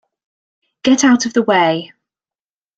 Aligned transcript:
Get 0.81 1.03
out 1.03 1.27
of 1.27 1.33
the 1.33 1.43
way! 1.43 1.93